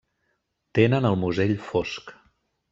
[0.79, 2.13] Tenen el musell fosc.